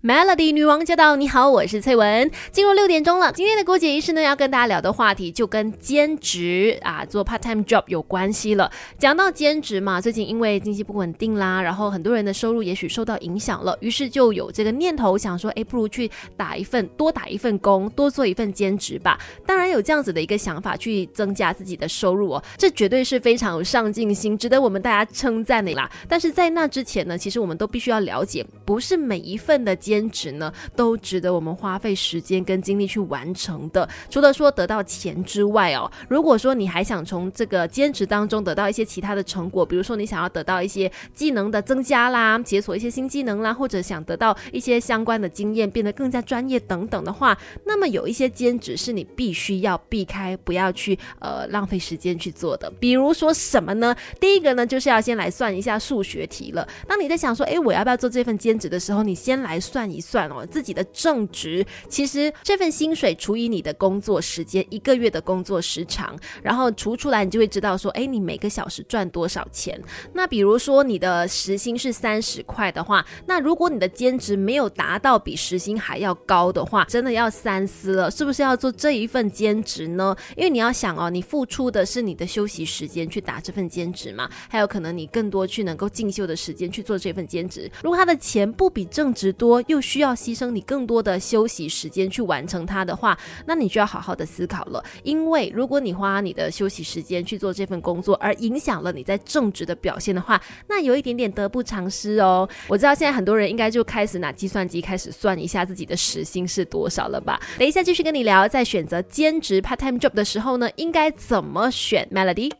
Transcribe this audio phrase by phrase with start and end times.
[0.00, 1.16] Melody 女王驾到！
[1.16, 2.30] 你好，我是翠文。
[2.52, 8.70] 进入六点钟了，今天的郭姐仪式呢，要跟大家聊的话题就跟兼职啊，做 part time job 有关系了。
[8.96, 19.18] 讲到兼职嘛，最近因为经济不稳定啦，然后很多人的收入也许受到影响了，于是就有这个念头，想说，哎，不如去打一份多打一份工，多做一份兼职吧。
[19.44, 25.90] 当然有这样子的一个想法，去增加自己的收入哦，这绝对是非常有上进心，值得我们大家称赞的啦。
[26.08, 29.76] 但是在那之前呢，其实我们都必须要了解，不是每一份的。
[29.88, 33.88] 兼职呢，都值得我们花费时间跟精力去完成的。
[34.10, 52.70] 除了说得到钱之外哦，如果说你还想从这个兼职当中得到一些其他的成果，比如说你想要得到一些技能的增加啦，解锁一些新技能啦，或者想得到一些相关的经验，变得更加专业等等的话，那么有一些兼职是你必须要避开，不要去呃浪费时间去做的。
[52.78, 53.96] 比如说什么呢？
[54.20, 56.68] 第一个呢，就是要先来算一下数学题了。
[56.86, 59.77] 当你在想说，哎，我要不要做这份兼职的时候，你先来算。
[59.78, 69.80] 算一算哦，自己的正职，其实这份薪水除以你的工作时间，一个月的工作时长，然后除出来，你就会知道说，哎，你每个小时赚多少钱。
[70.12, 80.16] 那比如说你的时薪是三十块的话，那如果你的兼职没有达到比时薪还要高的话，真的要三思了，是不是要做这一份兼职呢？
[80.36, 87.70] 因为你要想哦，你付出的是你的休息时间去打这份兼职嘛，还有可能你更多去能够进修的时间去做这份兼职。
[87.80, 93.16] 如果他的钱不比正职多，又需要牺牲你更多的休息时间去完成它的话，
[93.46, 94.84] 那你就要好好的思考了。
[95.04, 102.48] 因为如果你花你的休息时间去做这份工作，而影响了你在正职的表现的话，那有一点点得不偿失哦。
[102.66, 107.40] 我知道现在很多人应该就开始拿计算机开始算一下自己的时薪是多少了吧？
[107.58, 112.50] 等一下继续跟你聊，在选择兼职 part time job 的时候呢，应该怎么选？Melody，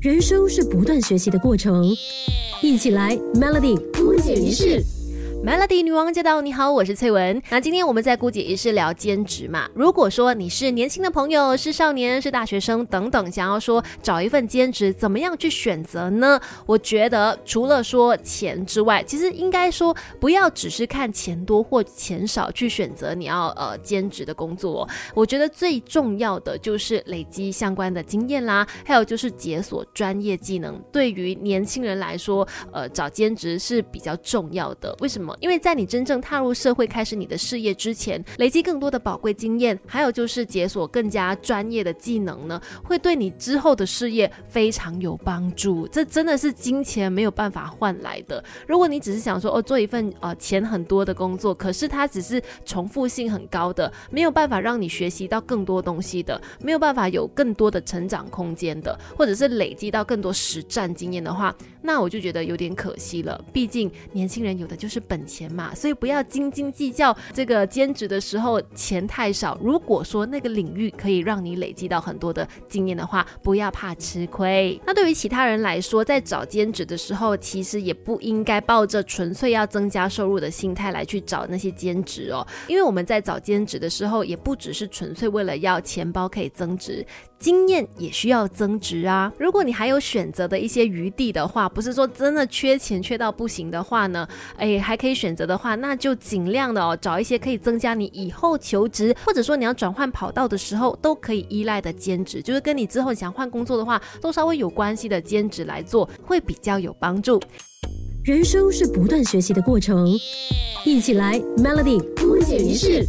[0.00, 1.84] 人生是不断学习的过程，
[2.62, 4.82] 一起来 Melody 不解一式。
[5.46, 6.40] Melody 女王驾到！
[6.40, 7.40] 你好，我是翠文。
[7.50, 9.68] 那今天我们在姑姐也是聊兼职嘛。
[9.74, 16.40] 如果说你是年轻的朋友，是少年，是大学生等等，想要说找一份兼职，怎么样去选择呢？
[16.66, 24.88] 我觉得除了说钱之外，其实应该说不要只是看钱多或钱少去选择你要呃兼职的工作。
[25.14, 30.76] 我觉得最重要的就是累积相关的经验啦，还有就是解锁专业技能。
[30.90, 34.92] 对于年轻人来说，呃，找兼职是比较重要的。
[34.98, 35.35] 为什么？
[35.40, 45.86] 因为在你真正踏入社会、开始你的事业之前，累积更多的宝贵经验，还有就是解锁更加专业的技能呢，会对你之后的事业非常有帮助。
[45.88, 48.42] 这真的是金钱没有办法换来的。
[48.66, 63.44] 如果你只是想说哦，做一份呃钱很多的工作，可是它只是重复性很高的，没有办法让你学习到更多东西的，没有办法有更多的成长空间的，或者是累积到更多实战经验的话，那我就觉得有点可惜了。
[63.52, 65.25] 毕竟年轻人有的就是本。
[65.26, 69.58] 钱嘛，所以不要斤斤计较这个兼职的时候钱太少。
[69.60, 74.80] 如果说那个领域可以让你累积到很多的经验的话，不要怕吃亏。
[74.86, 82.46] 那对于其他人来说，在找兼职的时候，其实也不应该抱着纯粹要增加收入的心态来去找那些兼职哦。
[82.68, 87.04] 因为我们在找兼职的时候，也不只是纯粹为了要钱包可以增值。
[87.38, 89.30] 经验也需要增值啊！
[89.38, 94.26] 如果你还有选择的一些余地的话，不是说真的缺钱缺到不行的话呢，
[94.56, 107.40] 哎，还可以可以选择的话，那就尽量的哦，找一些可以增加你以后求职，或者说你要转换跑道的时候都可以依赖的兼职，就是跟你之后想换工作的话都稍微有关系的兼职来做，会比较有帮助。
[108.24, 110.08] 人生是不断学习的过程，
[110.84, 113.06] 一起来 Melody 不解一式。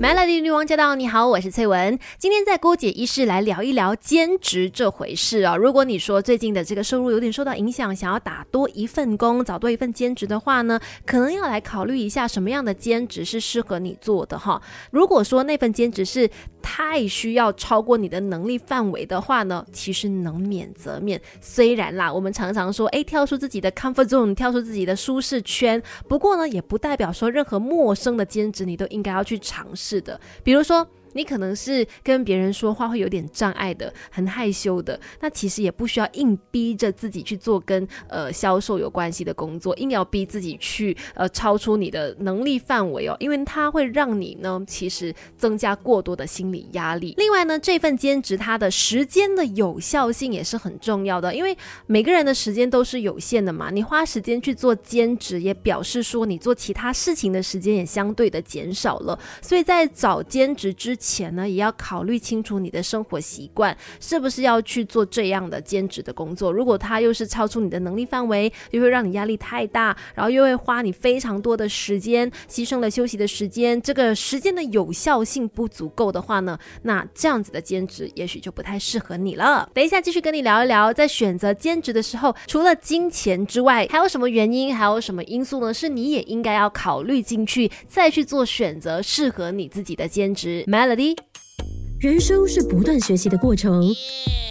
[0.00, 0.94] Melody 女王驾到！
[0.94, 1.98] 你好，我是翠文。
[2.18, 5.56] 今天在郭姐医室来聊一聊兼职这回事啊。
[5.56, 14.62] 如果你说最近的这个收入有点受到影响，想要打多一份工，找多一份兼职的话呢，可能要来考虑一下什么样的兼职是适合你做的哈。
[14.92, 16.30] 如果说那份兼职是
[16.70, 21.18] 太需要超过你的能力范围的话呢，其实能免则免。
[21.40, 25.82] 虽然啦，我们常常说，诶，跳出自己的 comfort zone，跳出自己的舒适圈。
[26.06, 29.98] 不过呢，也不代表说任何陌生的兼职你都应该要去尝试。
[30.02, 30.86] 的，比如说。
[31.18, 34.98] 你可能是跟别人说话会有点障碍的，很害羞的。
[35.20, 47.14] 那其实也不需要硬逼着自己去做跟呃销售有关系的工作，硬要逼自己去呃超出你的能力范围哦，因为它会让你呢其实增加过多的心理压力。
[47.18, 51.56] 另外呢，这份兼职它的时间的有效性也是很重要的，因为
[51.86, 53.70] 每个人的时间都是有限的嘛。
[53.72, 59.18] 你花时间去做兼职，也表示说你做其他事情的时间也相对的减少了。
[59.42, 61.07] 所以在找兼职之前。
[61.08, 66.52] 前呢，也要考虑清楚你的生活习惯是不是要去做这样的兼职的工作。
[66.52, 79.68] 如果它又是超出你的能力范围，又会让你压力太大，然后又会花你非常多的时间，牺牲了休息的时间，这个时间的有效性不足够的话呢，那这样子的兼职也许就不太适合你了。
[79.72, 85.72] 等一下继续跟你聊一聊，在选择兼职的时候，除了金钱之外，还有什么原因，还有什么因素呢？
[85.72, 90.64] 是你也应该要考虑进去，再去做选择适合你自己的兼职。
[90.88, 91.16] Melody，
[92.00, 93.92] 人生是不断学习的过程，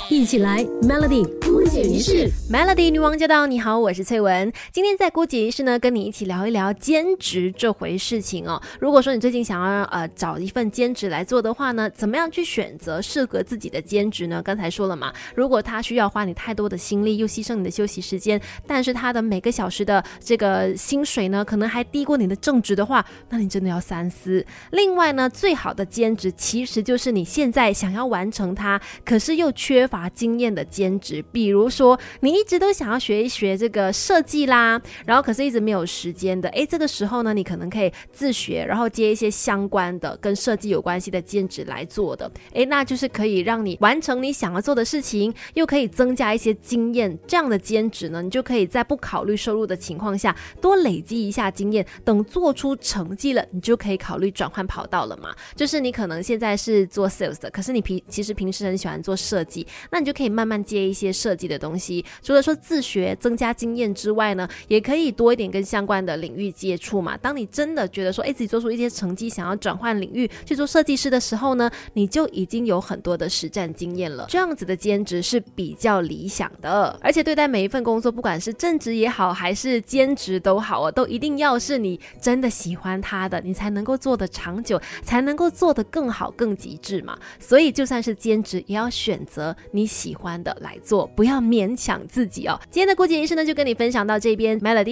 [0.10, 2.30] 一起来 Melody 姑姐仪式。
[2.52, 3.48] Melody 女王驾到！
[3.48, 4.52] 你好，我是翠文。
[4.74, 8.62] 今天在姑姐仪式呢，跟你一起聊一聊兼职这回事情哦。
[8.82, 14.42] 如果说你最近想要呃找一份兼职来做的话呢，怎么样去选择适合自己的兼职呢？
[14.44, 24.46] 刚才说了嘛，如果他需要花你太多的心力，又牺牲你的休息时间，但是他的每个小时的这个薪水呢，可能还低过你的正职的话，那你真的要三思。
[24.72, 47.16] 另外呢，最好的兼职其实就是你现在想要完成它，可是又缺乏经验的兼职，比如说你一直都想要学一学这个设计啦，然后可是一直没有时间的，诶，这个时候呢，你可能可以自学，然后接一些相关的跟设计有关系的兼职来做的，诶，那就是可以让你完成你想要做的事情，又可以增加一些经验。
[47.28, 55.36] 这样的兼职呢，你就可以在不考虑收入的情况下，多累积一下经验，等做出成绩了，你就可以考虑转换跑道了嘛。
[55.56, 62.04] 就是你可能现在是做设可是你平其实平时很喜欢做设计，那你就可以慢慢接一些设计的东西。
[62.22, 67.18] 除了说自学增加经验之外呢，也可以多一点跟相关的领域接触嘛。
[67.18, 74.26] 当你真的觉得说，哎，自己做出一些成绩，想要转换领域去做设计师的时候呢，你就已经有很多的实战经验了。
[74.30, 87.17] 这样子的兼职是比较理想的，而且对待每一份工作，不管是正职也好，还是兼职都好啊，都一定要是你真的喜欢它的，你才能够做得长久，才能够做得更好、更极致嘛。
[87.40, 92.60] 所以就算是兼职，也要选择你喜欢的来做，不要勉强自己哦。
[92.72, 94.88] 今天的郭姐医生呢，就跟你分享到这边，Melody。